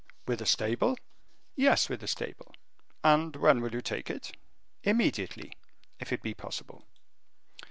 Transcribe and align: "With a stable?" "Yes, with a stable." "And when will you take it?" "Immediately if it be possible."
"With 0.25 0.41
a 0.41 0.47
stable?" 0.47 0.97
"Yes, 1.55 1.87
with 1.87 2.01
a 2.01 2.07
stable." 2.07 2.55
"And 3.03 3.35
when 3.35 3.61
will 3.61 3.71
you 3.71 3.81
take 3.81 4.09
it?" 4.09 4.35
"Immediately 4.83 5.53
if 5.99 6.11
it 6.11 6.23
be 6.23 6.33
possible." 6.33 6.87